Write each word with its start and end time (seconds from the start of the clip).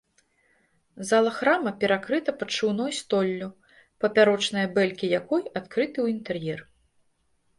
Зала 1.09 1.33
храма 1.39 1.71
перакрыта 1.83 2.33
падшыўной 2.39 2.95
столлю, 3.01 3.49
папярочныя 4.05 4.67
бэлькі 4.77 5.13
якой 5.19 5.41
адкрыты 5.59 5.91
ў 6.01 6.07
інтэр'ер. 6.17 6.59